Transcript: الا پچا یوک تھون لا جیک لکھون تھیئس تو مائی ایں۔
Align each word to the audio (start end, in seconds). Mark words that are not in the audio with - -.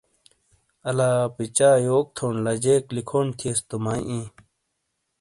الا 0.89 1.11
پچا 1.35 1.69
یوک 1.87 2.05
تھون 2.15 2.35
لا 2.43 2.53
جیک 2.63 2.83
لکھون 2.95 3.27
تھیئس 3.37 3.59
تو 3.69 3.75
مائی 3.83 4.03
ایں۔ 4.11 4.25